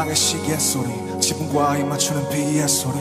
방의 0.00 0.16
시계 0.16 0.56
소리 0.56 0.88
지붕과 1.20 1.72
입 1.72 1.84
맞추는 1.84 2.30
비의 2.30 2.66
소리. 2.66 2.96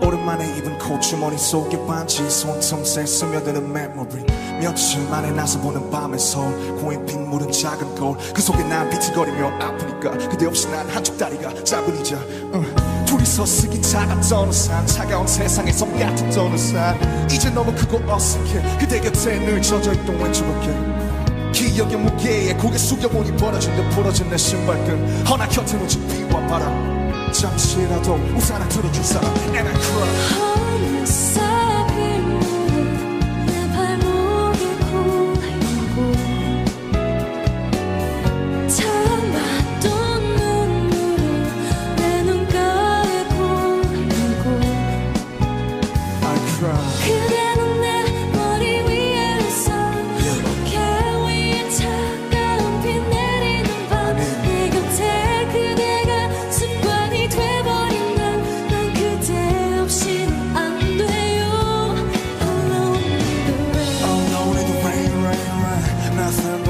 오랜만에 0.00 0.46
입은 0.56 0.78
코트 0.78 1.00
주머니 1.00 1.36
속에 1.36 1.84
반지 1.84 2.30
손틈새 2.30 3.04
스며드는 3.06 3.72
메모리 3.72 4.24
며칠 4.60 5.02
만에 5.08 5.32
나서 5.32 5.58
보는 5.58 5.90
밤의 5.90 6.16
서울 6.20 6.76
고인 6.76 7.04
빗물은 7.04 7.50
작은 7.50 7.96
거울. 7.96 8.16
그 8.32 8.40
속에 8.40 8.62
난 8.62 8.88
비틀거리며 8.88 9.48
아프니까 9.60 10.12
그대 10.28 10.46
없이 10.46 10.68
난 10.70 10.88
한쪽 10.88 11.18
다리가 11.18 11.64
짧은 11.64 11.96
의자. 11.96 12.16
응. 12.54 13.04
둘이서 13.04 13.44
쓰기 13.44 13.82
작았던 13.82 14.48
우산 14.48 14.86
차가운 14.86 15.26
세상에 15.26 15.72
성 15.72 15.90
같았던 15.98 16.52
우산. 16.52 17.26
이제 17.32 17.50
너무 17.50 17.74
크고 17.74 17.98
어색해. 18.08 18.78
그대 18.78 19.00
곁에 19.00 19.40
늘 19.40 19.60
젖어있던 19.60 20.16
왼쪽 20.20 20.46
어깨 20.50 21.07
기억의 21.66 21.98
무게에 21.98 22.54
고개 22.54 22.78
숙여보니 22.78 23.36
벌어진 23.36 23.74
듯 23.74 23.88
부러진 23.90 24.30
내 24.30 24.36
신발끈. 24.36 25.26
허나 25.26 25.48
곁에 25.48 25.76
놓친 25.76 26.06
비와 26.06 26.46
바람. 26.46 27.32
잠시라도 27.32 28.14
우산을 28.36 28.68
들어줄 28.68 29.02
사람. 29.02 29.34
And 29.54 29.68
I 29.68 29.74
cry 29.74 31.47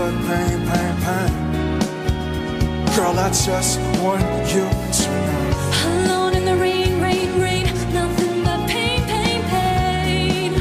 Nothing 0.09 0.23
but 0.23 0.29
pain, 0.29 0.59
pain, 0.67 0.95
pain 1.05 1.33
Girl, 2.97 3.19
I 3.19 3.29
just 3.29 3.79
want 4.01 4.25
you 4.55 4.65
tonight 4.91 5.57
Alone 5.85 6.35
in 6.35 6.45
the 6.47 6.57
rain, 6.57 7.01
rain, 7.03 7.39
rain 7.39 7.67
Nothing 7.93 8.43
but 8.43 8.67
pain, 8.67 9.03
pain, 9.05 9.43
pain 9.53 10.53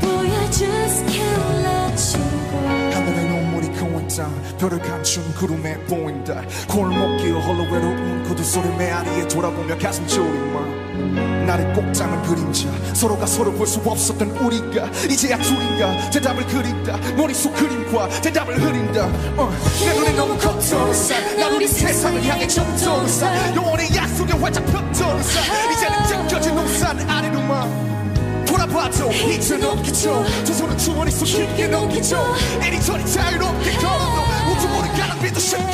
Boy, 0.00 0.26
I 0.26 0.46
just 0.50 1.06
can't 1.06 1.62
let 1.62 2.02
you 2.16 2.24
go 2.50 2.58
하늘에 2.94 3.28
눈물이 3.28 3.68
고인다 3.78 4.28
별을 4.58 4.80
감춘 4.80 5.22
구름에 5.34 5.78
보인다 5.84 6.42
골목길 6.68 7.34
홀로 7.34 7.62
외로운 7.70 8.24
구두 8.24 8.42
소리 8.42 8.68
메아리에 8.76 9.28
돌아보며 9.28 9.78
가슴 9.78 10.04
졸이마 10.08 11.33
나를 11.46 11.72
꼭 11.72 11.92
잡은 11.92 12.20
그림자. 12.22 12.68
서로가 12.94 13.26
서로 13.26 13.52
볼 13.52 13.66
수 13.66 13.80
없었던 13.84 14.30
우리가 14.30 14.86
이제야 15.10 15.38
둘인가. 15.38 16.10
대답을 16.10 16.46
그린다. 16.46 16.96
머릿속 17.16 17.54
그림과 17.54 18.08
대답을 18.20 18.60
흐린다. 18.60 19.06
어, 19.36 19.52
내 19.84 19.94
눈에 19.94 20.12
너무 20.12 20.36
겉도는 20.38 20.92
산 20.94 21.52
우리 21.52 21.66
세상을 21.66 22.22
향해 22.24 22.46
산 22.48 23.56
영원의 23.56 23.94
약속에 23.94 24.32
활짝 24.34 24.64
펴도는 24.66 25.22
산 25.22 25.72
이제는 25.72 26.06
찢겨진 26.28 26.56
우산 26.58 27.10
아래로만 27.10 28.44
돌아봐도 28.46 29.10
이제 29.12 29.56
넘기죠. 29.56 30.24
두 30.44 30.52
손은 30.54 30.76
주머니 30.78 31.10
속 31.10 31.24
깊게 31.24 31.66
넘기죠. 31.68 32.16
이리저리 32.64 33.04
자유롭게 33.06 33.72
걸어도 33.78 34.22
우주 34.52 34.68
모를 34.68 34.88
가랑비도 34.92 35.40
쉽게 35.40 35.73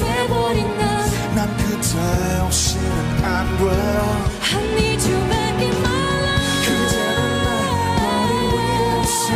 돼버린 0.00 0.58
난난 0.78 1.56
그대 1.58 2.38
없이는 2.40 3.24
안 3.24 3.46
돼. 3.58 3.62
I 4.42 4.58
need 4.72 5.02
you 5.06 5.18
back 5.28 5.58
in 5.60 5.74
my 5.76 6.12
life. 6.24 6.48
그대는 6.64 7.20
내 7.44 7.48
머리 8.00 8.32
위에 8.54 8.58
있어. 9.04 9.28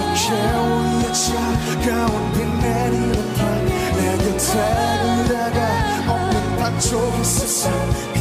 어깨 0.00 0.26
위에 0.66 1.04
차가운 1.12 2.12
비 2.32 2.36
내리는 2.62 3.14
밤내 3.36 3.70
곁에 4.18 4.52
그대가 5.02 5.58
없는 6.12 6.34
반쪽인 6.58 7.16
세상 7.24 7.62
그 8.14 8.20